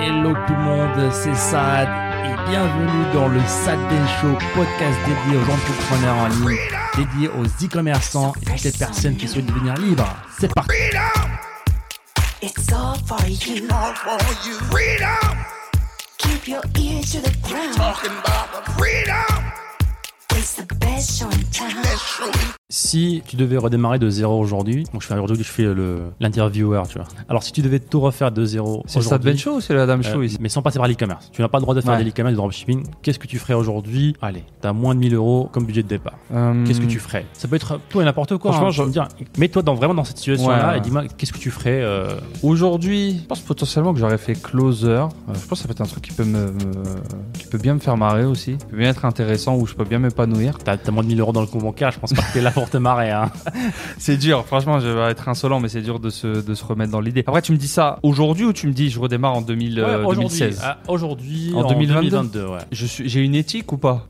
Hello 0.00 0.32
tout 0.46 0.52
le 0.54 0.58
monde, 0.62 1.12
c'est 1.12 1.34
Sad 1.34 1.88
et 2.24 2.50
bienvenue 2.50 3.12
dans 3.12 3.28
le 3.28 3.40
Sad 3.40 3.78
Den 3.88 4.06
Show, 4.20 4.38
podcast 4.54 4.98
dédié 5.06 5.38
aux 5.38 5.50
entrepreneurs 5.50 6.16
en 6.16 6.28
ligne, 6.28 6.58
dédié 6.96 7.28
aux 7.28 7.44
e-commerçants 7.64 8.32
et 8.42 8.44
toutes 8.44 8.62
les 8.64 8.72
personnes 8.72 9.16
qui 9.16 9.26
souhaitent 9.28 9.46
devenir 9.46 9.74
libres. 9.74 10.08
C'est 10.38 10.52
parti 10.54 10.70
It's 12.40 12.72
all 12.72 12.94
for 13.06 13.18
you. 13.26 13.66
all 13.70 13.94
for 13.94 14.18
you. 14.46 14.54
Freedom, 14.70 15.36
Keep 16.18 16.46
your 16.48 16.62
ear 16.78 17.00
to 17.02 17.20
the 17.20 17.32
ground. 17.48 17.74
talking 17.76 18.12
about 18.12 18.64
the 18.64 18.70
freedom. 18.72 19.52
It's 20.36 20.54
the 20.54 20.77
Si 22.70 23.22
tu 23.26 23.36
devais 23.36 23.56
redémarrer 23.56 23.98
de 23.98 24.10
zéro 24.10 24.38
aujourd'hui, 24.38 24.84
donc 24.92 25.00
je 25.00 25.06
fais 25.06 25.14
aujourd'hui 25.18 25.42
je 25.44 25.48
fais 25.50 25.62
le 25.62 26.00
l'intervieweur, 26.20 26.86
tu 26.86 26.98
vois. 26.98 27.06
Alors 27.28 27.42
si 27.42 27.50
tu 27.52 27.62
devais 27.62 27.78
tout 27.80 27.98
refaire 28.00 28.30
de 28.30 28.44
zéro 28.44 28.82
C'est 28.86 28.98
le 29.10 29.18
Ben 29.18 29.38
Show 29.38 29.56
ou 29.56 29.60
c'est 29.62 29.72
la 29.74 29.86
Dame 29.86 30.00
euh, 30.00 30.12
Show 30.12 30.22
ici 30.22 30.36
mais 30.40 30.48
sans 30.50 30.60
passer 30.60 30.78
par 30.78 30.86
l'e-commerce. 30.86 31.30
Tu 31.32 31.40
n'as 31.40 31.48
pas 31.48 31.58
le 31.58 31.62
droit 31.62 31.74
de 31.74 31.80
faire 31.80 31.92
Ouais. 31.94 32.00
de 32.00 32.04
l'e-commerce, 32.04 32.32
du 32.34 32.36
dropshipping. 32.36 32.84
Qu'est-ce 33.02 33.18
que 33.18 33.26
tu 33.26 33.38
ferais 33.38 33.54
aujourd'hui? 33.54 34.14
Allez, 34.20 34.44
t'as 34.60 34.72
moins 34.74 34.94
de 34.94 35.00
1000 35.00 35.14
euros 35.14 35.48
comme 35.50 35.64
budget 35.64 35.82
de 35.82 35.88
départ. 35.88 36.18
Euh, 36.34 36.62
Qu'est-ce 36.66 36.80
que 36.80 36.86
tu 36.86 36.98
ferais? 36.98 37.24
Ça 37.32 37.48
peut 37.48 37.56
être 37.56 37.80
tout 37.88 38.00
et 38.02 38.04
n'importe 38.04 38.36
quoi. 38.36 38.52
Franchement, 38.52 38.68
hein. 38.68 38.70
Je 38.72 38.82
veux 38.82 38.90
dire, 38.90 39.08
mets-toi 39.38 39.62
dans, 39.62 39.74
vraiment 39.74 39.94
dans 39.94 40.04
cette 40.04 40.18
situation-là 40.18 40.72
ouais. 40.72 40.78
et 40.78 40.80
dis-moi 40.80 41.04
qu'est-ce 41.16 41.32
que 41.32 41.38
tu 41.38 41.50
ferais. 41.50 41.80
euh, 41.82 42.18
Aujourd'hui, 42.42 43.18
je 43.22 43.26
pense 43.26 43.40
potentiellement 43.40 43.94
que 43.94 44.00
j'aurais 44.00 44.18
fait 44.18 44.34
closer. 44.34 44.88
Euh, 44.88 45.06
je 45.28 45.46
pense 45.46 45.50
que 45.50 45.56
ça 45.56 45.64
peut 45.68 45.72
être 45.72 45.80
un 45.80 45.84
truc 45.86 46.02
qui 46.04 46.12
peut 46.12 46.24
me, 46.24 46.50
me- 46.50 47.32
qui 47.32 47.46
peut 47.46 47.58
bien 47.58 47.72
me 47.74 47.80
faire 47.80 47.96
marrer 47.96 48.24
aussi, 48.26 48.58
qui 48.58 48.66
peut 48.66 48.76
bien 48.76 48.90
être 48.90 49.06
intéressant 49.06 49.56
où 49.56 49.66
je 49.66 49.74
peux 49.74 49.84
bien 49.84 50.00
m'épanouir. 50.00 50.58
T'as 50.58 50.76
t'as 50.88 50.92
moins 50.94 51.02
de 51.02 51.08
1000 51.08 51.20
euros 51.20 51.32
dans 51.32 51.42
le 51.42 51.46
compte 51.46 51.60
bancaire, 51.62 51.90
je 51.90 51.98
pense 51.98 52.14
pas 52.14 52.22
que 52.22 52.32
t'es 52.32 52.40
là 52.40 52.50
pour 52.50 52.70
te 52.70 52.78
marrer. 52.78 53.10
Hein. 53.10 53.30
C'est 53.98 54.16
dur, 54.16 54.46
franchement, 54.46 54.80
je 54.80 54.88
vais 54.88 55.10
être 55.10 55.28
insolent, 55.28 55.60
mais 55.60 55.68
c'est 55.68 55.82
dur 55.82 56.00
de 56.00 56.08
se, 56.08 56.40
de 56.40 56.54
se 56.54 56.64
remettre 56.64 56.90
dans 56.92 57.00
l'idée. 57.00 57.22
Après, 57.26 57.42
tu 57.42 57.52
me 57.52 57.58
dis 57.58 57.68
ça 57.68 57.98
aujourd'hui 58.02 58.46
ou 58.46 58.54
tu 58.54 58.66
me 58.66 58.72
dis 58.72 58.88
je 58.88 58.98
redémarre 58.98 59.34
en 59.34 59.42
2000, 59.42 59.80
euh, 59.80 59.82
Ouais, 59.82 59.94
aujourd'hui, 60.06 60.38
2016 60.38 60.60
ah, 60.64 60.78
Aujourd'hui, 60.88 61.52
En 61.54 61.60
en 61.60 61.68
2022. 61.68 62.10
2022. 62.10 62.46
ouais. 62.46 62.58
je 62.72 62.86
suis, 62.86 63.08
j'ai 63.08 63.20
une 63.20 63.34
éthique 63.34 63.70
ou 63.70 63.76
pas? 63.76 64.06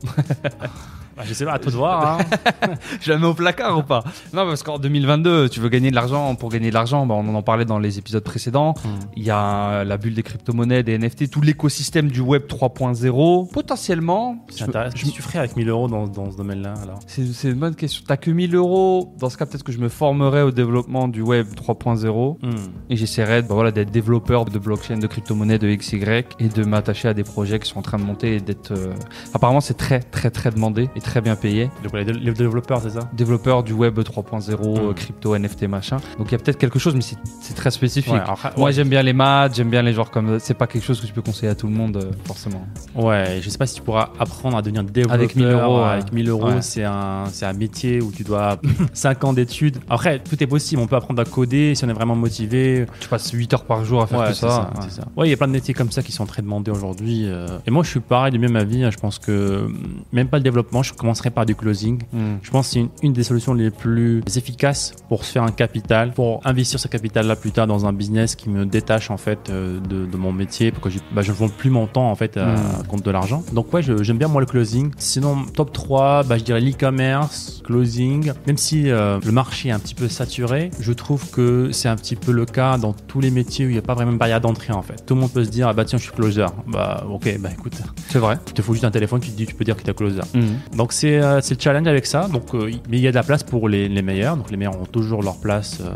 Bah, 1.19 1.25
je 1.27 1.33
sais 1.33 1.43
pas, 1.43 1.51
à 1.51 1.59
toi 1.59 1.69
de 1.71 1.75
voir. 1.77 2.19
Hein. 2.19 2.69
Je 3.01 3.11
la 3.11 3.17
mets 3.17 3.25
au 3.27 3.33
placard 3.33 3.77
ou 3.77 3.83
pas? 3.83 4.03
Non, 4.33 4.45
parce 4.47 4.63
qu'en 4.63 4.79
2022, 4.79 5.49
tu 5.49 5.59
veux 5.59 5.67
gagner 5.67 5.89
de 5.89 5.95
l'argent. 5.95 6.33
Pour 6.35 6.47
gagner 6.49 6.69
de 6.69 6.73
l'argent, 6.73 7.05
bah, 7.05 7.15
on 7.17 7.35
en 7.35 7.41
parlait 7.43 7.65
dans 7.65 7.77
les 7.77 7.97
épisodes 7.99 8.23
précédents. 8.23 8.73
Il 9.17 9.23
y 9.23 9.29
a 9.29 9.83
la 9.83 9.97
bulle 9.97 10.13
des 10.13 10.23
crypto-monnaies, 10.23 10.81
des 10.83 10.97
NFT, 10.97 11.29
tout 11.29 11.41
l'écosystème 11.41 12.07
du 12.07 12.21
web 12.21 12.43
3.0. 12.47 13.51
Potentiellement, 13.51 14.37
C'est 14.49 14.63
intéressant. 14.63 14.95
je- 14.95 15.01
Qu'est-ce 15.03 15.11
que 15.11 15.15
tu 15.17 15.21
ferais 15.21 15.39
avec 15.39 15.55
1000 15.57 15.67
euros 15.67 15.87
dans, 15.89 16.07
dans 16.07 16.31
ce 16.31 16.37
domaine-là 16.37 16.73
alors? 16.83 16.99
C'est 17.05 17.25
c'est 17.33 17.49
une 17.49 17.59
bonne 17.59 17.75
question. 17.75 18.03
T'as 18.07 18.15
que 18.17 18.31
1000 18.31 18.55
euros. 18.55 19.13
Dans 19.19 19.29
ce 19.29 19.37
cas, 19.37 19.45
peut-être 19.45 19.63
que 19.63 19.71
je 19.73 19.79
me 19.79 19.89
formerais 19.89 20.43
au 20.43 20.51
développement 20.51 21.07
du 21.09 21.21
web 21.21 21.47
3.0 21.55 22.37
Hmm. 22.41 22.51
et 22.89 22.95
j'essaierais 22.95 23.41
bah, 23.41 23.53
voilà, 23.55 23.71
d'être 23.71 23.91
développeur 23.91 24.45
de 24.45 24.57
blockchain, 24.59 24.97
de 24.97 25.07
crypto-monnaie, 25.07 25.57
de 25.59 25.67
XY 25.75 25.99
et 26.39 26.47
de 26.47 26.63
m'attacher 26.63 27.07
à 27.09 27.13
des 27.13 27.23
projets 27.23 27.59
qui 27.59 27.69
sont 27.69 27.79
en 27.79 27.81
train 27.81 27.97
de 27.97 28.03
monter 28.03 28.35
et 28.35 28.39
d'être. 28.39 28.71
euh, 28.71 28.93
Apparemment, 29.33 29.59
c'est 29.61 29.73
très, 29.73 29.99
très, 29.99 30.29
très 30.29 30.51
demandé 30.51 30.89
et 30.95 31.01
très 31.01 31.08
bien 31.21 31.35
payé. 31.35 31.69
Donc 31.83 31.93
les, 31.93 32.03
les 32.05 32.31
développeurs, 32.33 32.81
c'est 32.81 32.91
ça? 32.91 33.09
Développeur 33.13 33.63
du 33.63 33.73
web 33.73 33.97
3.0, 33.99 34.57
Mm. 34.59 34.89
euh, 34.89 34.93
crypto, 34.93 35.35
NFT, 35.37 35.63
machin. 35.63 35.97
Donc 36.17 36.27
il 36.29 36.31
y 36.33 36.35
a 36.35 36.37
peut-être 36.37 36.57
quelque 36.57 36.79
chose, 36.79 36.95
mais 36.95 37.01
c'est 37.01 37.53
très 37.55 37.71
spécifique. 37.71 38.13
Ouais, 38.13 38.21
Moi, 38.57 38.67
ouais. 38.67 38.73
j'aime 38.73 38.89
bien 38.89 39.01
les 39.01 39.13
maths, 39.13 39.55
j'aime 39.55 39.69
bien 39.69 39.81
les 39.81 39.93
genres 39.93 40.11
comme. 40.11 40.39
C'est 40.39 40.53
pas 40.53 40.67
quelque 40.67 40.83
chose 40.85 41.01
que 41.01 41.07
tu 41.07 41.13
peux 41.13 41.21
conseiller 41.21 41.51
à 41.51 41.55
tout 41.55 41.67
le 41.67 41.73
monde, 41.73 41.97
euh, 41.97 42.11
forcément. 42.25 42.65
Ouais, 42.95 43.39
je 43.41 43.49
sais 43.49 43.57
pas 43.57 43.65
si 43.65 43.75
tu 43.75 43.81
pourras 43.81 44.09
apprendre 44.19 44.57
à 44.57 44.61
devenir 44.61 44.83
développeur 44.83 45.13
Avec 45.15 45.35
1000 45.35 45.45
euros. 45.47 45.77
Avec 45.79 46.13
1000 46.13 46.29
euros, 46.29 46.45
Ouais. 46.49 46.61
c'est 46.61 46.83
un, 46.83 47.23
un 47.41 47.53
métier 47.53 48.01
où 48.01 48.11
tu 48.11 48.23
dois 48.23 48.57
5 48.93 49.23
ans 49.23 49.33
d'études. 49.33 49.77
Après, 49.89 50.19
tout 50.19 50.41
est 50.43 50.47
possible. 50.47 50.81
On 50.81 50.87
peut 50.87 50.95
apprendre 50.95 51.21
à 51.21 51.25
coder 51.25 51.75
si 51.75 51.83
on 51.85 51.89
est 51.89 51.93
vraiment 51.93 52.15
motivé. 52.15 52.85
Tu 52.99 53.07
passes 53.07 53.31
8 53.31 53.53
heures 53.53 53.65
par 53.65 53.83
jour 53.85 54.01
à 54.01 54.07
faire 54.07 54.27
tout 54.27 54.33
ça. 54.33 54.49
ça, 54.49 54.71
ouais. 54.75 54.85
c'est 54.89 55.01
ça. 55.01 55.07
Ouais, 55.15 55.27
il 55.27 55.31
y 55.31 55.33
a 55.33 55.37
plein 55.37 55.47
de 55.47 55.53
métiers 55.53 55.73
comme 55.73 55.91
ça 55.91 56.01
qui 56.03 56.11
sont 56.11 56.25
très 56.25 56.41
demandés 56.41 56.71
aujourd'hui. 56.71 57.23
euh. 57.27 57.47
Et 57.65 57.71
moi, 57.71 57.83
je 57.83 57.89
suis 57.89 57.99
pareil, 57.99 58.31
du 58.31 58.39
même 58.39 58.55
avis. 58.55 58.83
hein. 58.83 58.91
Je 58.91 58.97
pense 58.97 59.19
que 59.19 59.65
hum, 59.65 60.01
même 60.11 60.27
pas 60.27 60.37
le 60.37 60.43
développement, 60.43 60.83
je 60.83 60.93
commencerai 60.99 61.29
par 61.31 61.45
du 61.45 61.55
closing. 61.55 62.01
Mm. 62.13 62.17
Je 62.41 62.51
pense 62.51 62.67
que 62.67 62.73
c'est 62.73 62.79
une, 62.79 62.89
une 63.03 63.13
des 63.13 63.23
solutions 63.23 63.53
les 63.53 63.71
plus 63.71 64.21
efficaces 64.35 64.93
pour 65.07 65.25
se 65.25 65.31
faire 65.31 65.43
un 65.43 65.51
capital, 65.51 66.11
pour 66.13 66.41
investir 66.45 66.79
ce 66.79 66.87
capital-là 66.87 67.35
plus 67.35 67.51
tard 67.51 67.67
dans 67.67 67.85
un 67.85 67.93
business 67.93 68.35
qui 68.35 68.49
me 68.49 68.65
détache 68.65 69.09
en 69.11 69.17
fait 69.17 69.49
euh, 69.49 69.79
de, 69.79 70.05
de 70.05 70.17
mon 70.17 70.31
métier, 70.31 70.71
pour 70.71 70.81
que 70.83 70.89
je, 70.89 70.99
bah, 71.11 71.21
je 71.21 71.31
ne 71.31 71.37
vende 71.37 71.51
plus 71.53 71.69
mon 71.69 71.87
temps 71.87 72.09
en 72.11 72.15
fait 72.15 72.37
à, 72.37 72.49
Mm. 72.49 72.87
compte 72.87 73.03
de 73.05 73.11
l'argent. 73.11 73.43
Donc 73.53 73.71
ouais, 73.73 73.81
j'aime 73.83 74.17
bien 74.17 74.27
moi 74.27 74.41
le 74.41 74.47
closing. 74.47 74.91
Sinon, 74.97 75.45
top 75.53 75.71
3, 75.71 76.23
bah, 76.23 76.37
je 76.37 76.43
dirais 76.43 76.61
l'e-commerce, 76.61 77.61
closing. 77.65 78.31
Même 78.47 78.57
si 78.57 78.89
euh, 78.89 79.19
le 79.23 79.31
marché 79.31 79.69
est 79.69 79.71
un 79.71 79.79
petit 79.79 79.95
peu 79.95 80.07
saturé, 80.09 80.71
je 80.79 80.91
trouve 80.93 81.29
que 81.31 81.69
c'est 81.71 81.87
un 81.89 81.95
petit 81.95 82.15
peu 82.15 82.31
le 82.31 82.45
cas 82.45 82.77
dans 82.77 82.93
tous 82.93 83.21
les 83.21 83.31
métiers 83.31 83.65
où 83.65 83.69
il 83.69 83.73
n'y 83.73 83.77
a 83.77 83.81
pas 83.83 83.93
vraiment 83.93 84.11
de 84.13 84.17
barrière 84.17 84.41
d'entrée 84.41 84.73
en 84.73 84.81
fait. 84.81 85.05
Tout 85.05 85.15
le 85.15 85.21
monde 85.21 85.31
peut 85.31 85.43
se 85.43 85.49
dire, 85.49 85.67
ah 85.67 85.73
bah 85.73 85.85
tiens, 85.85 85.97
je 85.97 86.03
suis 86.03 86.11
closer. 86.13 86.45
Bah 86.67 87.05
ok, 87.09 87.37
bah 87.39 87.49
écoute, 87.51 87.73
C'est 88.09 88.19
vrai. 88.19 88.37
il 88.47 88.53
te 88.53 88.61
faut 88.61 88.73
juste 88.73 88.85
un 88.85 88.91
téléphone, 88.91 89.19
tu 89.21 89.29
te 89.31 89.35
dis, 89.37 89.45
tu 89.45 89.55
peux 89.55 89.63
dire 89.65 89.75
que 89.77 89.83
tu 89.83 89.89
es 89.89 89.93
closer. 89.93 90.21
Mm. 90.33 90.75
Donc 90.77 90.88
c'est 90.93 91.19
euh, 91.19 91.41
c'est 91.41 91.55
le 91.55 91.61
challenge 91.61 91.87
avec 91.87 92.05
ça. 92.05 92.27
Donc, 92.27 92.53
euh, 92.53 92.71
mais 92.89 92.97
il 92.97 93.01
y 93.01 93.07
a 93.07 93.11
de 93.11 93.15
la 93.15 93.23
place 93.23 93.43
pour 93.43 93.69
les, 93.69 93.87
les 93.89 94.01
meilleurs. 94.01 94.37
Donc 94.37 94.51
les 94.51 94.57
meilleurs 94.57 94.79
ont 94.79 94.85
toujours 94.85 95.23
leur 95.23 95.37
place 95.37 95.79
euh, 95.81 95.95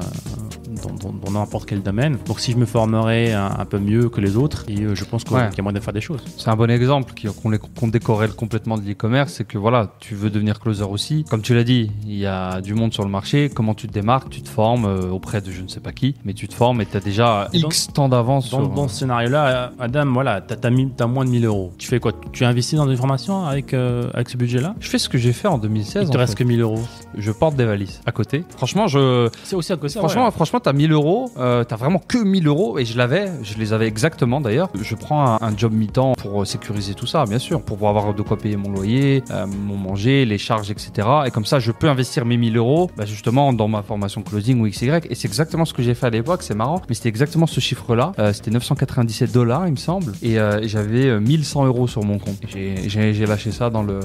dans- 0.91 1.31
n'importe 1.31 1.67
quel 1.67 1.81
domaine. 1.81 2.17
Donc 2.25 2.39
si 2.39 2.51
je 2.51 2.57
me 2.57 2.65
formerais 2.65 3.33
un, 3.33 3.51
un 3.59 3.65
peu 3.65 3.79
mieux 3.79 4.09
que 4.09 4.21
les 4.21 4.37
autres, 4.37 4.65
et 4.67 4.81
euh, 4.81 4.95
je 4.95 5.03
pense 5.05 5.23
qu'on- 5.23 5.35
Ouais. 5.35 5.49
qu'il 5.49 5.57
y 5.57 5.61
a 5.61 5.63
moyen 5.63 5.79
de 5.79 5.83
faire 5.83 5.93
des 5.93 6.01
choses. 6.01 6.21
C'est 6.37 6.49
un 6.49 6.55
bon 6.55 6.69
exemple 6.69 7.13
qu'on 7.41 7.87
décorrèle 7.87 8.33
complètement 8.33 8.77
de 8.77 8.83
l'e-commerce, 8.83 9.33
c'est 9.33 9.47
que 9.47 9.57
voilà, 9.57 9.93
tu 9.99 10.15
veux 10.15 10.29
devenir 10.29 10.59
closer 10.59 10.83
aussi. 10.83 11.25
Comme 11.29 11.41
tu 11.41 11.53
l'as 11.55 11.63
dit, 11.63 11.91
il 12.05 12.15
y 12.17 12.25
a 12.25 12.61
du 12.61 12.73
monde 12.73 12.93
sur 12.93 13.03
le 13.03 13.09
marché. 13.09 13.49
Comment 13.53 13.73
tu 13.73 13.87
te 13.87 13.93
démarques? 13.93 14.29
Tu 14.29 14.41
te 14.41 14.49
formes 14.49 14.85
euh, 14.85 15.09
auprès 15.09 15.41
de 15.41 15.51
je 15.51 15.61
ne 15.61 15.67
sais 15.67 15.79
pas 15.79 15.91
qui, 15.91 16.15
mais 16.25 16.33
tu 16.33 16.47
te 16.47 16.53
formes 16.53 16.81
et 16.81 16.85
tu 16.85 16.97
as 16.97 16.99
déjà 16.99 17.47
Et 17.53 17.59
dans- 17.59 17.67
X 17.67 17.87
temps 17.93 18.09
d'avance. 18.09 18.49
Dans, 18.49 18.59
sur- 18.59 18.69
dans 18.69 18.87
ce 18.87 18.95
scénario-là, 18.99 19.71
Adam, 19.79 20.05
voilà, 20.13 20.41
t'as 20.41 20.55
as, 20.67 21.07
moins 21.07 21.25
de 21.25 21.29
1000 21.29 21.45
euros. 21.45 21.71
Tu 21.77 21.87
fais 21.87 21.99
quoi? 21.99 22.11
Tu 22.31 22.45
investis 22.45 22.77
dans 22.77 22.89
une 22.89 22.97
formation 22.97 23.45
avec, 23.45 23.73
euh, 23.73 24.09
avec 24.13 24.29
ce 24.29 24.37
budget-là? 24.37 24.75
Je 24.79 24.89
fais 24.89 24.97
ce 24.97 25.09
que 25.09 25.17
j'ai 25.17 25.33
fait 25.33 25.47
en 25.47 25.57
2016. 25.57 26.03
Il 26.03 26.09
te 26.09 26.15
en 26.17 26.19
reste 26.19 26.37
fait. 26.37 26.43
que 26.43 26.47
1000 26.47 26.61
euros. 26.61 26.79
Je 27.17 27.31
porte 27.31 27.55
des 27.55 27.65
valises 27.65 28.01
à 28.05 28.11
côté. 28.11 28.43
Franchement, 28.57 28.87
je, 28.87 29.29
C'est 29.43 29.55
aussi 29.55 29.71
à 29.73 29.77
ça. 29.87 29.99
franchement, 29.99 30.25
ouais. 30.25 30.31
franchement, 30.31 30.59
t'as 30.73 30.77
1000 30.77 30.91
euros, 30.91 31.31
euh, 31.37 31.63
t'as 31.63 31.75
vraiment 31.75 31.99
que 31.99 32.17
1000 32.17 32.47
euros 32.47 32.79
et 32.79 32.85
je 32.85 32.97
l'avais, 32.97 33.31
je 33.43 33.57
les 33.57 33.73
avais 33.73 33.87
exactement 33.87 34.41
d'ailleurs. 34.41 34.69
Je 34.81 34.95
prends 34.95 35.37
un, 35.41 35.57
job 35.57 35.71
mi-temps 35.71 36.13
pour 36.13 36.41
euh, 36.41 36.45
sécuriser 36.45 36.95
tout 36.95 37.05
ça, 37.05 37.25
bien 37.25 37.37
sûr, 37.37 37.61
pour 37.61 37.87
avoir 37.87 38.13
de 38.15 38.21
quoi 38.23 38.37
payer 38.37 38.57
mon 38.57 38.71
loyer, 38.71 39.23
euh, 39.29 39.45
mon 39.45 39.77
manger, 39.77 40.25
les 40.25 40.39
charges, 40.39 40.71
etc. 40.71 41.07
Et 41.27 41.31
comme 41.31 41.45
ça, 41.45 41.59
je 41.59 41.71
peux 41.71 41.87
investir 41.87 42.25
mes 42.25 42.37
1000 42.37 42.57
euros, 42.57 42.89
bah, 42.97 43.05
justement, 43.05 43.53
dans 43.53 43.67
ma 43.67 43.83
formation 43.83 44.23
closing 44.23 44.59
ou 44.61 44.67
XY. 44.67 44.89
Et 45.09 45.15
c'est 45.15 45.27
exactement 45.27 45.65
ce 45.65 45.73
que 45.73 45.83
j'ai 45.83 45.93
fait 45.93 46.07
à 46.07 46.09
l'époque, 46.09 46.41
c'est 46.41 46.55
marrant, 46.55 46.81
mais 46.89 46.95
c'était 46.95 47.09
exactement 47.09 47.45
ce 47.45 47.59
chiffre-là. 47.59 48.13
C'était 48.33 48.51
997 48.51 49.31
dollars, 49.31 49.67
il 49.67 49.71
me 49.71 49.77
semble, 49.77 50.13
et 50.23 50.37
j'avais 50.63 51.07
euh, 51.07 51.19
1100 51.19 51.65
euros 51.65 51.87
sur 51.87 52.03
mon 52.03 52.17
compte. 52.17 52.37
J'ai- 52.47 53.23
lâché 53.23 53.51
ça 53.51 53.69
dans 53.69 53.83
le, 53.83 53.99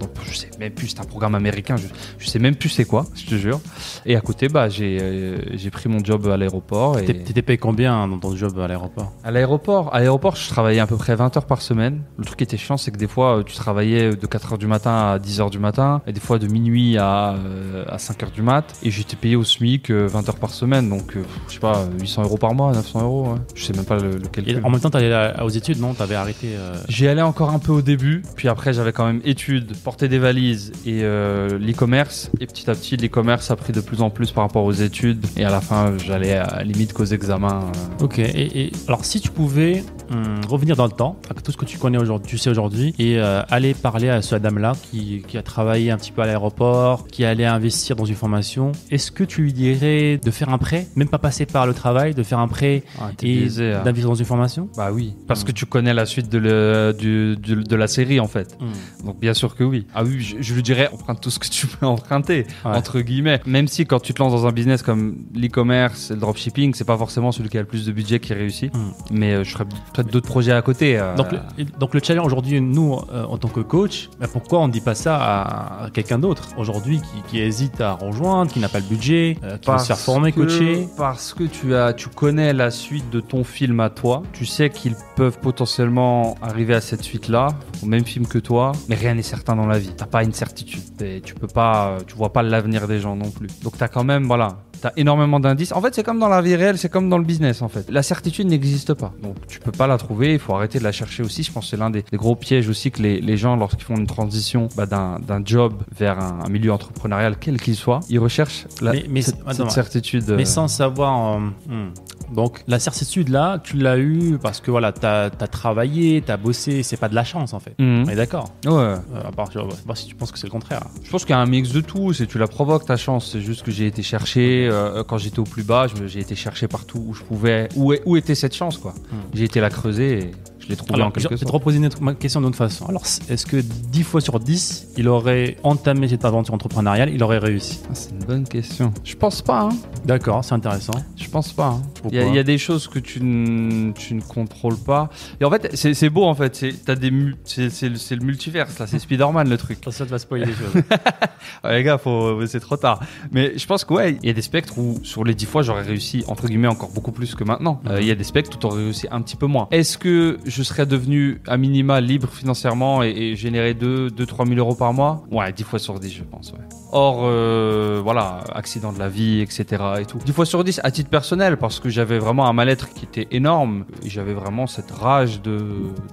dans- 0.00 0.08
je 0.26 0.36
sais 0.36 0.50
même 0.58 0.72
plus, 0.72 0.88
c'est 0.88 1.00
un 1.00 1.04
programme 1.04 1.34
américain, 1.36 1.76
je, 1.76 1.86
je 2.18 2.26
sais 2.28 2.40
même 2.40 2.56
plus 2.56 2.68
c'est 2.68 2.84
quoi, 2.84 3.06
je 3.14 3.26
te 3.26 3.34
jure. 3.36 3.60
Et 4.04 4.16
à 4.16 4.20
côté, 4.20 4.48
bah, 4.48 4.68
j'ai 4.68 5.70
pris 5.70 5.88
mon 5.88 6.02
job 6.02 6.13
à 6.28 6.36
l'aéroport. 6.36 6.98
et- 6.98 7.04
T'étais 7.04 7.42
payé 7.42 7.58
combien 7.58 8.06
dans 8.08 8.18
ton 8.18 8.34
job 8.36 8.58
à 8.58 8.68
l'aéroport? 8.68 9.12
À 9.24 9.30
l'aéroport, 9.30 9.94
à 9.94 9.98
l'aéroport, 10.00 10.36
je 10.36 10.48
travaillais 10.48 10.80
à 10.80 10.86
peu 10.86 10.96
près 10.96 11.14
20 11.16 11.36
heures 11.36 11.46
par 11.46 11.62
semaine. 11.62 12.02
Le 12.18 12.24
truc 12.24 12.38
qui 12.38 12.44
était 12.44 12.56
chiant, 12.56 12.76
c'est 12.76 12.90
que 12.90 12.96
des 12.98 13.06
fois, 13.08 13.38
euh, 13.38 13.42
tu 13.42 13.54
travaillais 13.54 14.10
de 14.14 14.26
4 14.26 14.52
heures 14.52 14.58
du 14.58 14.66
matin 14.66 15.12
à 15.12 15.18
10 15.18 15.40
heures 15.40 15.50
du 15.50 15.58
matin, 15.58 16.00
et 16.06 16.12
des 16.12 16.20
fois 16.20 16.38
de 16.38 16.46
minuit 16.46 16.96
à, 16.98 17.34
euh, 17.34 17.84
à 17.88 17.98
5 17.98 18.22
heures 18.22 18.30
du 18.30 18.42
mat. 18.42 18.74
Et 18.82 18.90
j'étais 18.90 19.16
payé 19.16 19.36
au 19.36 19.44
SMIC 19.44 19.90
euh, 19.90 20.06
20 20.06 20.28
heures 20.28 20.36
par 20.38 20.50
semaine, 20.50 20.88
donc 20.88 21.16
euh, 21.16 21.22
je 21.48 21.54
sais 21.54 21.60
pas, 21.60 21.84
800 22.00 22.22
euros 22.24 22.36
par 22.36 22.54
mois, 22.54 22.72
900 22.72 23.02
euros. 23.02 23.28
ouais. 23.32 23.38
Je 23.54 23.64
sais 23.64 23.72
même 23.72 23.84
pas 23.84 23.96
le, 23.96 24.10
le 24.10 24.24
Et 24.26 24.28
calcul. 24.28 24.60
en 24.64 24.70
même 24.70 24.80
temps, 24.80 24.90
t'allais 24.90 25.32
aux 25.42 25.48
études, 25.48 25.80
non? 25.80 25.94
T'avais 25.94 26.14
arrêté. 26.14 26.48
euh, 26.56 26.74
J'y 26.88 27.08
allais 27.08 27.22
encore 27.22 27.50
un 27.50 27.58
peu 27.58 27.72
au 27.72 27.82
début, 27.82 28.22
puis 28.36 28.48
après 28.48 28.72
j'avais 28.72 28.92
quand 28.92 29.06
même 29.06 29.20
études, 29.24 29.76
porter 29.82 30.08
des 30.08 30.18
valises 30.18 30.72
et 30.86 31.00
euh, 31.02 31.58
l'e-commerce. 31.58 32.30
Et 32.40 32.46
petit 32.46 32.68
à 32.70 32.74
petit, 32.74 32.96
l'e-commerce 32.96 33.50
a 33.50 33.56
pris 33.56 33.72
de 33.72 33.80
plus 33.80 34.02
en 34.02 34.10
plus 34.10 34.30
par 34.32 34.44
rapport 34.44 34.64
aux 34.64 34.72
études. 34.72 35.24
Et 35.36 35.44
à 35.44 35.50
la 35.50 35.60
fin, 35.60 35.92
j'allais 36.06 36.34
à 36.34 36.58
la 36.58 36.62
limite 36.64 36.92
qu'aux 36.92 37.04
examens. 37.04 37.70
euh. 38.00 38.04
Ok, 38.04 38.18
et 38.18 38.70
alors 38.88 39.04
si 39.04 39.20
tu 39.20 39.30
pouvais 39.30 39.82
hum, 40.10 40.40
revenir 40.48 40.76
dans 40.76 40.84
le 40.86 40.92
temps, 40.92 41.16
avec 41.30 41.42
tout 41.42 41.52
ce 41.52 41.56
que 41.56 41.64
tu 41.64 41.78
connais 41.78 41.98
aujourd'hui, 41.98 42.28
tu 42.28 42.38
sais 42.38 42.50
aujourd'hui, 42.50 42.94
et 42.98 43.18
euh, 43.18 43.42
aller 43.50 43.74
parler 43.74 44.08
à 44.08 44.22
ce 44.22 44.34
Adam-là 44.34 44.72
qui, 44.90 45.22
qui 45.26 45.38
a 45.38 45.42
travaillé 45.42 45.90
un 45.90 45.96
petit 45.96 46.12
peu 46.12 46.22
à 46.22 46.26
l'aéroport, 46.26 47.06
qui 47.08 47.24
allait 47.24 47.44
investir 47.46 47.96
dans 47.96 48.04
une 48.04 48.14
formation, 48.14 48.72
est-ce 48.90 49.10
que 49.10 49.24
tu 49.24 49.42
lui 49.42 49.52
dirais 49.52 50.18
de 50.22 50.30
faire 50.30 50.48
un 50.50 50.58
prêt, 50.58 50.86
même 50.96 51.08
pas 51.08 51.18
passer 51.18 51.46
par 51.46 51.66
le 51.66 51.74
travail, 51.74 52.14
de 52.14 52.22
faire 52.22 52.38
un 52.38 52.48
prêt 52.48 52.82
Ah, 53.00 53.10
et 53.22 53.44
hein. 53.58 53.82
d'investir 53.84 54.08
dans 54.08 54.14
une 54.14 54.24
formation? 54.24 54.68
Bah 54.76 54.90
oui, 54.92 55.14
parce 55.26 55.42
Mm. 55.42 55.46
que 55.46 55.52
tu 55.52 55.66
connais 55.66 55.94
la 55.94 56.06
suite 56.06 56.28
de, 56.30 56.38
le- 56.38 56.94
du- 56.98 57.36
du- 57.36 57.62
de 57.64 57.76
la 57.76 57.86
série 57.86 58.20
en 58.20 58.28
fait. 58.28 58.56
Donc 59.04 59.18
bien 59.20 59.34
sûr 59.34 59.54
que 59.56 59.64
oui. 59.64 59.86
Ah 59.94 60.04
oui, 60.04 60.20
je, 60.20 60.36
je 60.40 60.54
lui 60.54 60.62
dirais 60.62 60.88
emprunte 60.92 61.20
tout 61.20 61.30
ce 61.30 61.38
que 61.38 61.48
tu 61.48 61.66
peux 61.66 61.86
emprunter 61.86 62.46
Ouais. 62.64 62.76
entre 62.76 63.00
guillemets. 63.00 63.40
Même 63.46 63.68
si 63.68 63.84
quand 63.86 64.00
tu 64.00 64.14
te 64.14 64.22
lances 64.22 64.32
dans 64.32 64.46
un 64.46 64.52
business 64.52 64.82
comme 64.82 65.16
l'e-commerce 65.34 66.10
et 66.10 66.14
le 66.14 66.20
dropshipping, 66.20 66.74
c'est 66.74 66.84
pas 66.84 66.96
forcément 66.98 67.32
celui 67.32 67.48
qui 67.48 67.58
a 67.58 67.60
le 67.60 67.66
plus 67.66 67.84
de 67.86 67.92
budget 67.92 68.18
qui 68.20 68.32
réussit. 68.34 68.72
Mais 69.10 69.32
euh, 69.34 69.44
je 69.44 69.50
serais 69.52 69.64
Peut-être 69.94 70.10
d'autres 70.12 70.26
projets 70.28 70.52
à 70.52 70.60
côté. 70.60 70.98
euh, 70.98 71.14
Donc, 71.14 71.32
le, 71.32 71.64
donc 71.78 71.94
le 71.94 72.00
challenge 72.02 72.26
aujourd'hui, 72.26 72.60
nous, 72.60 72.98
euh, 73.12 73.24
en 73.24 73.38
tant 73.38 73.48
que 73.48 73.60
coach, 73.60 74.10
bah, 74.20 74.26
pourquoi 74.30 74.58
on 74.60 74.66
ne 74.68 74.72
dit 74.72 74.80
pas 74.80 74.94
ça 74.94 75.16
à, 75.16 75.84
à 75.84 75.90
quelqu'un 75.90 76.18
d'autre 76.18 76.48
aujourd'hui 76.58 77.00
qui, 77.00 77.22
qui 77.28 77.38
hésite 77.40 77.80
à 77.80 77.92
rejoindre, 77.92 78.50
qui 78.52 78.58
n'a 78.58 78.68
pas 78.68 78.80
le 78.80 78.86
budget, 78.86 79.38
euh, 79.44 79.56
qui 79.58 79.70
veut 79.70 79.78
se 79.78 79.86
faire 79.86 79.98
former, 79.98 80.32
que- 80.32 80.40
coacher? 80.40 80.88
Parce 80.96 81.32
que 81.32 81.44
tu, 81.44 81.74
as, 81.76 81.92
tu 81.92 82.08
connais 82.08 82.52
la 82.52 82.70
suite 82.70 83.08
de 83.10 83.20
ton 83.20 83.44
film 83.44 83.80
à 83.80 83.88
toi. 83.88 84.22
Tu 84.32 84.46
sais 84.46 84.68
qu'ils 84.70 84.96
peuvent 85.16 85.38
potentiellement 85.38 86.34
arriver 86.42 86.74
à 86.74 86.80
cette 86.80 87.02
suite-là, 87.02 87.48
au 87.82 87.86
même 87.86 88.04
film 88.04 88.26
que 88.26 88.38
toi. 88.38 88.72
Mais 88.88 88.96
rien 88.96 89.14
n'est 89.14 89.22
certain 89.22 89.54
dans 89.56 89.66
la 89.66 89.78
vie. 89.78 89.92
T'as 89.96 90.06
pas 90.06 90.22
une 90.24 90.32
certitude. 90.32 90.82
Et 91.02 91.20
tu 91.20 91.34
peux 91.34 91.46
pas, 91.46 91.98
tu 92.06 92.14
vois 92.16 92.32
pas 92.32 92.42
l'avenir 92.42 92.88
des 92.88 92.98
gens 93.00 93.16
non 93.16 93.30
plus. 93.30 93.48
Donc 93.62 93.76
t'as 93.78 93.88
quand 93.88 94.04
même, 94.04 94.24
voilà. 94.24 94.56
T'as 94.84 94.92
énormément 94.98 95.40
d'indices. 95.40 95.72
En 95.72 95.80
fait, 95.80 95.94
c'est 95.94 96.02
comme 96.02 96.18
dans 96.18 96.28
la 96.28 96.42
vie 96.42 96.56
réelle, 96.56 96.76
c'est 96.76 96.90
comme 96.90 97.08
dans 97.08 97.16
le 97.16 97.24
business, 97.24 97.62
en 97.62 97.68
fait. 97.68 97.88
La 97.90 98.02
certitude 98.02 98.46
n'existe 98.48 98.92
pas. 98.92 99.14
Donc, 99.22 99.34
tu 99.48 99.58
peux 99.58 99.72
pas 99.72 99.86
la 99.86 99.96
trouver. 99.96 100.34
Il 100.34 100.38
faut 100.38 100.54
arrêter 100.54 100.78
de 100.78 100.84
la 100.84 100.92
chercher 100.92 101.22
aussi. 101.22 101.42
Je 101.42 101.50
pense 101.50 101.64
que 101.64 101.70
c'est 101.70 101.78
l'un 101.78 101.88
des, 101.88 102.02
des 102.02 102.18
gros 102.18 102.36
pièges 102.36 102.68
aussi 102.68 102.90
que 102.90 103.00
les, 103.00 103.18
les 103.22 103.38
gens, 103.38 103.56
lorsqu'ils 103.56 103.84
font 103.84 103.96
une 103.96 104.06
transition 104.06 104.68
bah, 104.76 104.84
d'un 104.84 105.18
d'un 105.20 105.40
job 105.42 105.72
vers 105.98 106.18
un, 106.18 106.40
un 106.44 106.48
milieu 106.50 106.70
entrepreneurial, 106.70 107.36
quel 107.40 107.58
qu'il 107.58 107.76
soit, 107.76 108.00
ils 108.10 108.18
recherchent 108.18 108.66
la, 108.82 108.92
Mais- 108.92 109.06
mais 109.08 109.22
cette, 109.22 109.70
certitude. 109.70 110.28
euh, 110.28 110.36
Mais 110.36 110.44
sans 110.44 110.68
savoir. 110.68 111.38
euh, 111.38 111.40
hmm. 111.72 112.34
Donc 112.34 112.62
la 112.66 112.78
certitude 112.78 113.28
là, 113.28 113.58
tu 113.62 113.76
l'as 113.76 113.98
eu 113.98 114.38
parce 114.42 114.60
que 114.60 114.70
voilà, 114.70 114.92
t'as 114.92 115.26
as 115.26 115.46
travaillé, 115.46 116.22
t'as 116.24 116.38
bossé, 116.38 116.82
c'est 116.82 116.96
pas 116.96 117.08
de 117.10 117.14
la 117.14 117.22
chance 117.22 117.52
en 117.52 117.60
fait. 117.60 117.74
Mhm. 117.78 118.04
On 118.06 118.10
est 118.10 118.16
d'accord. 118.16 118.48
Ouais. 118.64 118.72
Euh, 118.72 118.96
à 119.26 119.30
part, 119.30 119.50
je 119.52 119.58
sais 119.60 119.82
pas 119.86 119.94
si 119.94 120.06
tu 120.06 120.14
penses 120.14 120.32
que 120.32 120.38
c'est 120.38 120.46
le 120.46 120.50
contraire. 120.52 120.80
Je 121.02 121.10
pense 121.10 121.24
qu'il 121.24 121.34
y 121.34 121.38
a 121.38 121.40
un 121.40 121.46
mix 121.46 121.70
de 121.72 121.80
tout. 121.82 122.12
C'est 122.14 122.26
tu 122.26 122.38
la 122.38 122.46
provoques 122.48 122.86
ta 122.86 122.96
chance. 122.96 123.28
C'est 123.32 123.42
juste 123.42 123.62
que 123.62 123.70
j'ai 123.70 123.86
été 123.86 124.02
chercher 124.02 124.68
euh, 124.74 125.04
quand 125.04 125.18
j'étais 125.18 125.38
au 125.38 125.44
plus 125.44 125.62
bas. 125.62 125.86
J'ai 126.06 126.20
été 126.20 126.34
chercher 126.34 126.68
partout 126.68 127.04
où 127.06 127.14
je 127.14 127.22
pouvais. 127.22 127.68
Où, 127.76 128.16
était 128.16 128.34
cette 128.34 128.54
chance 128.54 128.78
quoi 128.78 128.94
J'ai 129.32 129.44
été 129.44 129.60
la 129.60 129.70
creuser 129.70 130.18
et 130.18 130.30
je 130.64 130.68
l'ai 130.70 130.76
trouvée 130.76 130.92
en 130.94 130.96
Alors, 130.96 131.08
je 131.10 131.20
quelque 131.20 131.30
vais 131.30 131.36
te 131.36 131.40
sorte. 131.42 131.52
reposer 131.52 131.76
une 131.78 131.86
autre- 131.86 132.02
ma 132.02 132.14
question 132.14 132.40
d'une 132.40 132.48
autre 132.48 132.56
façon. 132.58 132.86
Alors, 132.86 133.02
est-ce 133.28 133.46
que 133.46 133.56
10 133.58 134.02
fois 134.02 134.20
sur 134.20 134.40
10, 134.40 134.88
il 134.96 135.08
aurait 135.08 135.56
entamé 135.62 136.08
cette 136.08 136.24
aventure 136.24 136.54
entrepreneuriale, 136.54 137.10
il 137.12 137.22
aurait 137.22 137.38
réussi? 137.38 137.80
Ah, 137.88 137.94
c'est 137.94 138.10
une 138.10 138.24
bonne 138.24 138.44
question. 138.48 138.92
Je 139.04 139.14
pense 139.14 139.42
pas. 139.42 139.62
Hein. 139.62 139.68
D'accord, 140.04 140.44
c'est 140.44 140.54
intéressant. 140.54 140.92
Je 141.16 141.28
pense 141.28 141.52
pas. 141.52 141.66
hein. 141.68 141.82
Il 142.10 142.16
y, 142.16 142.18
a- 142.18 142.26
il 142.26 142.34
y 142.34 142.38
a 142.38 142.42
des 142.42 142.58
choses 142.58 142.88
que 142.88 142.98
tu, 142.98 143.22
ne- 143.22 143.92
tu 143.92 144.14
ne 144.14 144.20
contrôles 144.20 144.76
pas. 144.78 145.10
Et 145.40 145.44
en 145.44 145.50
fait, 145.50 145.74
c'est 145.76 146.10
beau 146.10 146.24
en 146.24 146.34
fait. 146.34 146.54
C'est 146.56 146.84
t'as 146.84 146.94
des 146.94 147.10
mu- 147.10 147.36
c'est 147.44 147.70
c'est 147.70 147.88
le, 147.88 148.24
multiverse 148.24 148.78
là. 148.78 148.86
C'est 148.86 148.98
Spider-Man 149.04 149.48
le 149.48 149.56
truc. 149.56 149.78
Ça 149.90 150.04
te 150.04 150.10
va 150.10 150.18
spoiler 150.18 150.46
les 150.46 150.52
choses. 150.52 150.82
Les 151.64 151.82
gars, 151.82 151.98
faut, 151.98 152.44
c'est 152.46 152.60
trop 152.60 152.76
tard. 152.76 153.00
Mais 153.32 153.56
je 153.58 153.66
pense 153.66 153.84
que 153.84 153.94
ouais, 153.94 154.18
il 154.22 154.26
y 154.26 154.30
a 154.30 154.32
des 154.32 154.42
spectres 154.42 154.78
où 154.78 154.98
sur 155.02 155.24
les 155.24 155.34
10 155.34 155.46
fois 155.46 155.62
j'aurais 155.62 155.82
réussi 155.82 156.24
entre 156.26 156.46
guillemets 156.48 156.68
encore 156.68 156.90
beaucoup 156.90 157.12
plus 157.12 157.34
que 157.34 157.44
maintenant. 157.44 157.80
Euh, 157.88 158.00
Il 158.00 158.06
y 158.06 158.10
a 158.10 158.14
des 158.14 158.24
spectres 158.24 158.56
où 158.56 158.58
t'aurais 158.58 158.82
réussi 158.84 159.06
un 159.10 159.20
petit 159.22 159.36
peu 159.36 159.46
moins. 159.46 159.68
Est-ce 159.70 159.98
que 159.98 160.38
je 160.44 160.53
serais 160.62 160.86
devenu 160.86 161.40
à 161.46 161.56
minima 161.56 162.00
libre 162.00 162.28
financièrement 162.28 163.02
et, 163.02 163.10
et 163.10 163.36
générer 163.36 163.74
2 163.74 164.10
2 164.10 164.26
3 164.26 164.46
000 164.46 164.58
euros 164.58 164.74
par 164.74 164.92
mois 164.92 165.24
Ouais, 165.30 165.52
10 165.52 165.62
fois 165.64 165.78
sur 165.78 165.98
10 165.98 166.10
je 166.12 166.22
pense. 166.22 166.52
Ouais. 166.52 166.64
Or 166.92 167.22
euh, 167.24 168.00
voilà, 168.02 168.40
accident 168.54 168.92
de 168.92 168.98
la 168.98 169.08
vie, 169.08 169.40
etc. 169.40 169.82
et 170.00 170.04
tout. 170.04 170.18
10 170.24 170.32
fois 170.32 170.46
sur 170.46 170.62
10 170.62 170.80
à 170.84 170.90
titre 170.90 171.10
personnel 171.10 171.56
parce 171.56 171.80
que 171.80 171.88
j'avais 171.88 172.18
vraiment 172.18 172.46
un 172.46 172.52
mal-être 172.52 172.92
qui 172.94 173.04
était 173.04 173.28
énorme 173.30 173.84
j'avais 174.14 174.34
vraiment 174.34 174.66
cette 174.66 174.90
rage 174.90 175.42
de, 175.42 175.58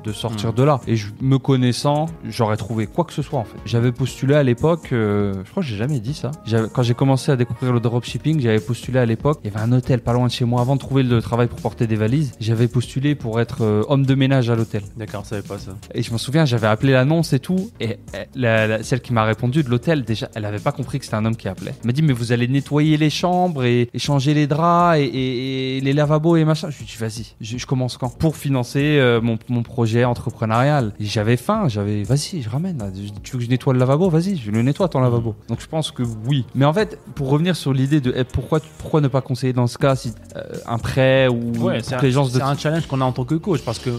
de 0.03 0.11
sortir 0.11 0.53
de 0.53 0.63
là. 0.63 0.81
Et 0.87 0.95
je, 0.95 1.07
me 1.21 1.37
connaissant, 1.37 2.07
j'aurais 2.27 2.57
trouvé 2.57 2.87
quoi 2.87 3.03
que 3.05 3.13
ce 3.13 3.21
soit 3.21 3.39
en 3.39 3.44
fait. 3.44 3.57
J'avais 3.65 3.91
postulé 3.91 4.33
à 4.33 4.44
l'époque, 4.44 4.89
euh, 4.91 5.33
je 5.45 5.51
crois 5.51 5.61
que 5.61 5.69
j'ai 5.69 5.77
jamais 5.77 5.99
dit 5.99 6.13
ça. 6.13 6.31
Quand 6.73 6.83
j'ai 6.83 6.94
commencé 6.94 7.31
à 7.31 7.35
découvrir 7.35 7.73
le 7.73 7.79
dropshipping, 7.79 8.39
j'avais 8.39 8.59
postulé 8.59 8.99
à 8.99 9.05
l'époque. 9.05 9.39
Il 9.44 9.51
y 9.51 9.55
avait 9.55 9.63
un 9.63 9.71
hôtel 9.71 10.01
pas 10.01 10.13
loin 10.13 10.27
de 10.27 10.31
chez 10.31 10.45
moi 10.45 10.61
avant 10.61 10.75
de 10.75 10.79
trouver 10.79 11.03
le 11.03 11.21
travail 11.21 11.47
pour 11.47 11.59
porter 11.59 11.87
des 11.87 11.95
valises. 11.95 12.33
J'avais 12.39 12.67
postulé 12.67 13.15
pour 13.15 13.39
être 13.39 13.61
euh, 13.61 13.83
homme 13.87 14.05
de 14.05 14.15
ménage 14.21 14.50
à 14.50 14.56
l'hôtel. 14.56 14.83
D'accord, 14.97 15.23
je 15.23 15.29
savais 15.29 15.41
pas 15.41 15.57
ça. 15.57 15.71
Et 15.94 16.01
je 16.03 16.12
me 16.13 16.18
souviens, 16.18 16.45
j'avais 16.45 16.68
appelé 16.68 16.94
l'annonce 16.94 17.33
et 17.33 17.39
tout. 17.39 17.71
Et 17.79 17.97
la- 18.35 18.68
la- 18.68 18.83
celle 18.83 19.01
qui 19.01 19.13
m'a 19.13 19.23
répondu 19.23 19.63
de 19.63 19.69
l'hôtel, 19.69 20.03
déjà, 20.03 20.29
elle 20.35 20.45
avait 20.45 20.59
pas 20.59 20.71
compris 20.71 21.00
que 21.00 21.06
c'était 21.06 21.18
un 21.18 21.25
homme 21.25 21.35
qui 21.35 21.47
appelait. 21.47 21.73
Elle 21.81 21.88
m'a 21.88 21.91
dit, 21.94 22.01
mais 22.03 22.13
vous 22.13 22.31
allez 22.31 22.47
nettoyer 22.47 22.97
les 22.97 23.09
chambres 23.09 23.63
et, 23.63 23.89
et 23.94 24.00
changer 24.00 24.33
les 24.33 24.47
draps 24.47 25.00
et, 25.00 25.03
et- 25.03 25.77
et 25.77 25.81
les 25.81 25.94
lavabos 25.94 26.35
et 26.38 26.45
machin. 26.45 26.69
Je 26.69 26.77
lui 26.77 26.83
ai 26.83 26.88
dit, 26.88 26.97
vas-y, 27.00 27.25
je, 27.41 27.57
je 27.57 27.65
commence 27.65 27.97
quand? 27.97 28.09
Pour 28.18 28.35
financer 28.38 28.97
euh, 29.00 29.19
mon, 29.21 29.38
mon 29.50 29.63
projet 29.63 30.03
entrepreneurial. 30.06 30.94
J'avais 31.00 31.38
faim, 31.38 31.68
j'avais, 31.68 32.03
vas-y, 32.03 32.41
je 32.41 32.50
ramène. 32.50 32.77
là. 32.77 32.85
Tu 33.23 33.31
veux 33.33 33.39
que 33.39 33.45
je 33.45 33.50
nettoie 33.50 33.73
le 33.73 33.79
lavabo? 33.79 34.09
Vas-y, 34.09 34.38
je 34.38 34.51
le 34.51 34.62
nettoie 34.62 34.88
ton 34.89 35.00
lavabo. 35.01 35.35
Donc 35.50 35.62
je 35.62 35.68
pense 35.68 35.91
que 35.91 36.03
oui. 36.27 36.45
Mais 36.56 36.65
en 36.65 36.73
fait, 36.73 37.00
pour 37.15 37.29
revenir 37.29 37.56
sur 37.56 37.73
l'idée 37.73 38.00
de 38.01 38.13
eh, 38.15 38.23
pourquoi, 38.23 38.59
pourquoi 38.77 39.01
ne 39.01 39.07
pas 39.07 39.21
conseiller 39.21 39.53
dans 39.53 39.68
ce 39.68 39.77
cas 39.77 39.95
si, 39.95 40.13
euh, 40.35 40.41
un 40.68 40.77
prêt 40.77 41.27
ou 41.27 41.51
Ouais, 41.62 41.79
c'est 41.83 41.95
un, 41.95 42.00
un 42.47 42.57
challenge 42.57 42.85
qu'on 42.88 43.01
a 43.01 43.06
en 43.06 43.12
tant 43.12 43.25
que 43.25 43.35
coach 43.35 43.62
parce 43.63 43.79
que 43.79 43.89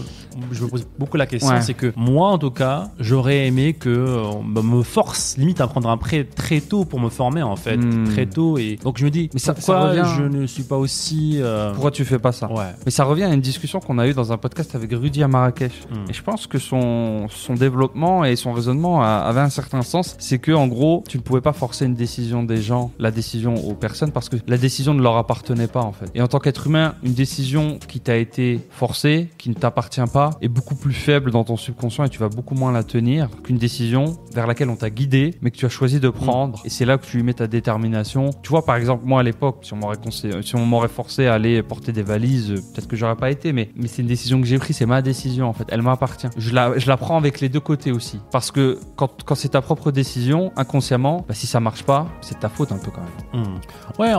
je 0.51 0.63
me 0.63 0.69
pose 0.69 0.85
beaucoup 0.97 1.17
la 1.17 1.25
question, 1.25 1.49
Ouais. 1.49 1.61
c'est 1.61 1.73
que 1.73 1.93
moi 1.95 2.29
en 2.29 2.37
tout 2.37 2.51
cas, 2.51 2.89
j'aurais 2.99 3.47
aimé 3.47 3.73
que 3.73 3.89
euh, 3.89 4.23
on 4.23 4.43
me 4.43 4.83
force 4.83 5.37
limite 5.37 5.61
à 5.61 5.67
prendre 5.67 5.89
un 5.89 5.97
prêt 5.97 6.23
très 6.23 6.59
tôt 6.61 6.85
pour 6.85 6.99
me 6.99 7.09
former 7.09 7.41
en 7.43 7.55
fait, 7.55 7.77
Hmm. 7.77 8.05
très 8.05 8.25
tôt 8.25 8.57
et 8.57 8.77
donc 8.83 8.97
je 8.97 9.05
me 9.05 9.09
dis 9.11 9.29
Mais 9.33 9.39
ça- 9.39 9.53
pourquoi 9.53 9.75
ça 9.75 9.87
revient- 9.89 10.15
je 10.17 10.23
ne 10.23 10.45
suis 10.47 10.63
pas 10.63 10.77
aussi 10.77 11.37
euh, 11.41 11.71
Pourquoi 11.73 11.91
tu 11.91 12.05
fais 12.05 12.19
pas 12.19 12.31
ça? 12.31 12.51
Ouais. 12.51 12.71
Mais 12.85 12.91
ça 12.91 13.03
revient 13.03 13.23
à 13.23 13.33
une 13.33 13.41
discussion 13.41 13.79
qu'on 13.79 13.97
a 13.99 14.07
eue 14.07 14.13
dans 14.13 14.31
un 14.31 14.37
podcast 14.37 14.75
avec 14.75 14.91
Rudy 14.91 15.23
à 15.23 15.27
Marrakech. 15.27 15.71
Mm. 15.89 16.09
Et 16.09 16.13
je 16.13 16.21
pense 16.23 16.47
que 16.47 16.57
son, 16.59 17.27
son 17.29 17.53
développement 17.53 18.25
et 18.25 18.35
son 18.35 18.53
raisonnement 18.53 19.01
a- 19.03 19.07
avait 19.27 19.41
un 19.41 19.49
certain 19.49 19.81
sens. 19.81 20.15
C'est 20.19 20.39
que, 20.39 20.51
en 20.51 20.67
gros, 20.67 21.03
tu 21.07 21.17
ne 21.17 21.23
pouvais 21.23 21.41
pas 21.41 21.53
forcer 21.53 21.85
une 21.85 21.95
décision 21.95 22.43
des 22.43 22.61
gens, 22.61 22.91
la 22.99 23.11
décision 23.11 23.55
aux 23.55 23.73
personnes, 23.73 24.11
parce 24.11 24.29
que 24.29 24.37
la 24.47 24.57
décision 24.57 24.93
ne 24.93 25.01
leur 25.01 25.17
appartenait 25.17 25.67
pas, 25.67 25.81
en 25.81 25.91
fait. 25.91 26.09
Et 26.15 26.21
en 26.21 26.27
tant 26.27 26.39
qu'être 26.39 26.67
humain, 26.67 26.95
une 27.03 27.13
décision 27.13 27.77
qui 27.87 27.99
t'a 27.99 28.17
été 28.17 28.59
forcée, 28.71 29.29
qui 29.37 29.49
ne 29.49 29.55
t'appartient 29.55 30.02
pas, 30.07 30.31
est 30.41 30.47
beaucoup 30.47 30.75
plus 30.75 30.93
faible 30.93 31.31
dans 31.31 31.43
ton 31.43 31.57
subconscient 31.57 32.03
et 32.03 32.09
tu 32.09 32.19
vas 32.19 32.29
beaucoup 32.29 32.55
moins 32.55 32.71
la 32.71 32.83
tenir 32.83 33.29
qu'une 33.43 33.57
décision 33.57 34.17
vers 34.33 34.47
laquelle 34.47 34.69
on 34.69 34.75
t'a 34.75 34.89
guidé, 34.89 35.35
mais 35.41 35.51
que 35.51 35.57
tu 35.57 35.65
as 35.65 35.69
choisi 35.69 35.99
de 35.99 36.09
prendre. 36.09 36.59
Et 36.65 36.69
c'est 36.69 36.85
là 36.85 36.97
que 36.97 37.05
tu 37.05 37.19
y 37.19 37.23
mets 37.23 37.33
ta 37.33 37.47
détermination. 37.47 38.29
Tu 38.41 38.49
vois, 38.49 38.65
par 38.65 38.75
exemple, 38.75 39.03
moi, 39.05 39.19
à 39.19 39.23
l'époque, 39.23 39.59
si 39.61 39.73
on 39.73 39.77
m'aurait 39.77 39.97
si 40.09 40.55
on 40.55 40.65
m'aurait 40.65 40.87
forcé 40.87 41.27
à 41.27 41.33
aller 41.33 41.61
porter 41.63 41.91
des 41.91 42.03
valises, 42.03 42.49
peut-être 42.73 42.87
que 42.87 42.95
j'aurais 42.95 43.15
pas 43.15 43.31
été, 43.31 43.53
mais, 43.53 43.69
mais 43.75 43.87
c'est 43.87 44.01
une 44.01 44.07
décision 44.07 44.39
que 44.41 44.47
j'ai 44.47 44.57
prise, 44.57 44.77
c'est 44.77 44.85
ma 44.85 45.01
décision, 45.01 45.47
en 45.47 45.53
fait. 45.53 45.65
Elle 45.69 45.81
m'appartient. 45.81 46.27
Je 46.37 46.53
la, 46.53 46.77
je 46.77 46.87
la 46.87 46.97
prends 46.97 47.17
avec 47.17 47.39
les 47.41 47.49
deux 47.49 47.59
côtés 47.59 47.91
aussi. 47.91 48.19
Parce 48.31 48.51
que 48.51 48.79
quand, 48.95 49.23
quand 49.23 49.35
c'est 49.35 49.49
ta 49.49 49.61
propre 49.61 49.91
décision, 49.91 50.51
inconsciemment, 50.55 51.25
bah, 51.27 51.33
si 51.33 51.47
ça 51.47 51.59
marche 51.59 51.83
pas, 51.83 52.07
c'est 52.21 52.39
ta 52.39 52.49
faute 52.49 52.71
un 52.71 52.77
peu 52.77 52.91
quand 52.91 53.01
même. 53.01 53.43
Hmm. 53.43 53.59
Ouais, 53.99 54.13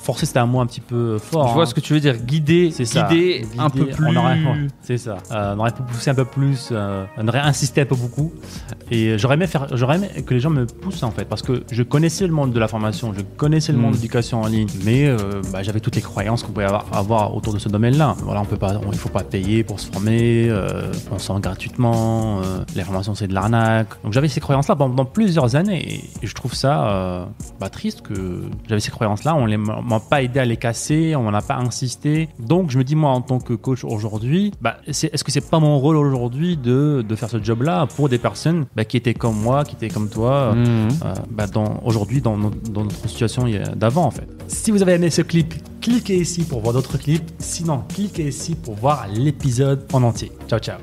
forcer 0.00 0.26
c'était 0.26 0.38
un 0.38 0.46
mot 0.46 0.60
un 0.60 0.66
petit 0.66 0.80
peu 0.80 1.18
fort. 1.18 1.48
Je 1.48 1.54
vois 1.54 1.62
hein. 1.62 1.66
ce 1.66 1.74
que 1.74 1.80
tu 1.80 1.92
veux 1.92 2.00
dire, 2.00 2.16
guider, 2.16 2.70
C'est 2.72 2.84
ça. 2.84 3.08
guider 3.08 3.46
un 3.58 3.68
Guider, 3.68 3.86
peu 3.86 3.90
plus. 3.90 4.68
c'est 4.82 4.98
ça. 4.98 5.18
Euh, 5.32 5.54
on 5.56 5.60
aurait 5.60 5.70
pu 5.72 5.82
pousser 5.82 6.10
un 6.10 6.14
peu 6.14 6.24
plus, 6.24 6.68
euh, 6.72 7.04
on 7.16 7.28
aurait 7.28 7.40
insisté 7.40 7.80
un 7.82 7.86
peu 7.86 7.94
beaucoup. 7.96 8.32
Et 8.90 9.16
j'aurais 9.18 9.34
aimé 9.34 9.46
faire, 9.46 9.66
j'aurais 9.76 9.96
aimé 9.96 10.08
que 10.26 10.34
les 10.34 10.40
gens 10.40 10.50
me 10.50 10.66
poussent 10.66 11.02
en 11.02 11.10
fait, 11.10 11.24
parce 11.24 11.42
que 11.42 11.62
je 11.70 11.82
connaissais 11.82 12.26
le 12.26 12.32
monde 12.32 12.52
de 12.52 12.58
la 12.58 12.66
formation, 12.68 13.12
je 13.16 13.22
connaissais 13.36 13.72
le 13.72 13.78
monde 13.78 13.90
Mm. 13.90 13.92
de 13.92 13.96
l'éducation 13.96 14.42
en 14.42 14.46
ligne, 14.46 14.68
mais 14.84 15.06
euh, 15.06 15.40
bah, 15.52 15.62
j'avais 15.62 15.80
toutes 15.80 15.96
les 15.96 16.02
croyances 16.02 16.42
qu'on 16.42 16.52
pouvait 16.52 16.64
avoir, 16.64 16.86
avoir 16.92 17.34
autour 17.36 17.52
de 17.54 17.58
ce 17.58 17.68
domaine-là. 17.68 18.16
Voilà, 18.24 18.40
on 18.40 18.44
peut 18.44 18.56
pas, 18.56 18.74
on- 18.86 18.92
il 18.92 18.98
faut 18.98 19.08
pas 19.08 19.22
payer 19.22 19.62
pour 19.64 19.78
se 19.80 19.90
former, 19.90 20.48
euh, 20.48 20.90
on 21.10 21.18
se 21.18 21.26
forme 21.26 21.40
gratuitement, 21.40 22.40
euh, 22.40 22.64
la 22.74 22.84
formation 22.84 23.14
c'est 23.14 23.28
de 23.28 23.34
l'arnaque. 23.34 23.88
Donc 24.02 24.12
j'avais 24.12 24.28
ces 24.28 24.40
croyances-là 24.40 24.76
pendant 24.76 25.04
plusieurs 25.04 25.54
années, 25.56 26.00
et 26.22 26.26
je 26.26 26.34
trouve 26.34 26.54
ça 26.54 26.88
euh, 26.88 27.24
bah, 27.60 27.68
triste 27.70 28.02
que 28.02 28.42
j'avais 28.68 28.80
ces 28.80 28.90
croyances-là, 28.90 29.34
on 29.36 29.46
les 29.46 29.56
on 29.56 29.82
m'a 29.82 30.00
pas 30.00 30.22
aidé 30.22 30.40
à 30.40 30.44
les 30.44 30.56
casser, 30.56 31.14
on 31.16 31.30
n'a 31.30 31.42
pas 31.42 31.56
insisté. 31.56 32.28
Donc 32.38 32.70
je 32.70 32.78
me 32.78 32.84
dis 32.84 32.96
moi 32.96 33.10
en 33.10 33.20
tant 33.20 33.38
que 33.38 33.52
coach 33.54 33.84
aujourd'hui, 33.84 34.52
bah, 34.60 34.76
c'est- 34.90 35.10
est-ce 35.20 35.24
que 35.26 35.32
c'est 35.32 35.50
pas 35.50 35.58
mon 35.60 35.78
rôle 35.78 35.98
aujourd'hui 35.98 36.56
de, 36.56 37.04
de 37.06 37.14
faire 37.14 37.28
ce 37.28 37.42
job-là 37.44 37.86
pour 37.94 38.08
des 38.08 38.16
personnes 38.16 38.64
bah, 38.74 38.86
qui 38.86 38.96
étaient 38.96 39.12
comme 39.12 39.36
moi, 39.38 39.64
qui 39.64 39.74
étaient 39.74 39.90
comme 39.90 40.08
toi, 40.08 40.54
Mhm. 40.54 40.88
euh, 41.04 41.14
bah, 41.30 41.44
aujourd'hui 41.84 42.22
dans, 42.22 42.38
notre- 42.38 42.70
dans 42.70 42.84
notre 42.84 43.06
situation 43.06 43.44
d'avant 43.76 44.06
en 44.06 44.10
fait. 44.10 44.26
Si 44.48 44.70
vous 44.70 44.80
avez 44.80 44.92
aimé 44.94 45.10
ce 45.10 45.20
clip, 45.20 45.52
cliquez 45.82 46.16
ici 46.18 46.44
pour 46.44 46.60
voir 46.62 46.72
d'autres 46.72 46.96
clips. 46.96 47.28
Sinon, 47.38 47.82
cliquez 47.86 48.28
ici 48.28 48.54
pour 48.54 48.76
voir 48.76 49.08
l'épisode 49.12 49.84
en 49.92 50.02
entier. 50.04 50.32
Ciao 50.48 50.58
ciao. 50.58 50.78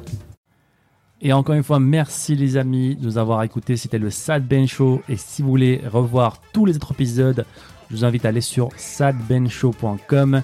Et 1.19 1.33
encore 1.33 1.55
une 1.55 1.63
fois, 1.63 1.79
merci 1.79 2.35
les 2.35 2.57
amis 2.57 2.95
de 2.95 3.03
nous 3.05 3.17
avoir 3.17 3.41
écoutés. 3.41 3.75
C'était 3.75 3.97
le 3.97 4.11
Sad 4.11 4.47
Ben 4.47 4.67
Show. 4.67 5.01
Et 5.09 5.17
si 5.17 5.41
vous 5.41 5.49
voulez 5.49 5.81
revoir 5.91 6.41
tous 6.53 6.65
les 6.65 6.75
autres 6.75 6.91
épisodes, 6.91 7.43
je 7.89 7.95
vous 7.95 8.05
invite 8.05 8.23
à 8.25 8.29
aller 8.29 8.41
sur 8.41 8.69
sadbenshow.com. 8.77 10.43